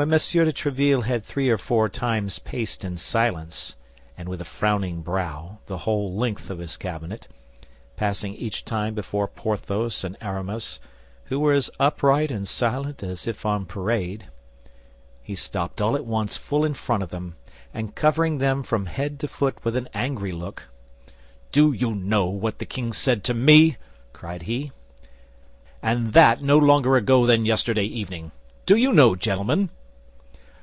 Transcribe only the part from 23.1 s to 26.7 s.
to me," cried he, "and that no